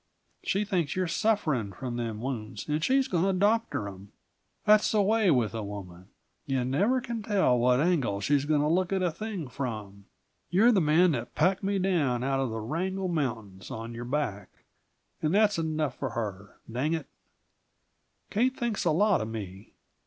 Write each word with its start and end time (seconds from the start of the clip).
She 0.43 0.65
thinks 0.65 0.95
you're 0.95 1.07
sufferin' 1.07 1.73
from 1.73 1.95
them 1.95 2.21
wounds 2.21 2.67
and 2.67 2.83
she's 2.83 3.07
going 3.07 3.23
to 3.25 3.39
doctor 3.39 3.87
'em. 3.87 4.11
That's 4.65 4.91
the 4.91 5.01
way 5.03 5.29
with 5.29 5.53
a 5.53 5.61
woman 5.63 6.07
you 6.47 6.65
never 6.65 7.01
can 7.01 7.21
tell 7.21 7.59
what 7.59 7.79
angle 7.79 8.19
she's 8.19 8.45
going 8.45 8.61
to 8.61 8.67
look 8.67 8.91
at 8.91 9.03
a 9.03 9.11
thing 9.11 9.47
from. 9.47 10.05
You're 10.49 10.71
the 10.71 10.81
man 10.81 11.11
that 11.11 11.35
packed 11.35 11.61
me 11.61 11.77
down 11.77 12.23
out 12.23 12.39
of 12.39 12.49
the 12.49 12.61
Wrangel 12.61 13.09
mountains 13.09 13.69
on 13.69 13.93
your 13.93 14.05
back, 14.05 14.49
and 15.21 15.35
that's 15.35 15.59
enough 15.59 15.99
for 15.99 16.09
her 16.09 16.57
dang 16.71 16.93
it, 16.95 17.05
Kate 18.31 18.57
thinks 18.57 18.83
a 18.85 18.89
lot 18.91 19.21
of 19.21 19.27
me! 19.27 19.75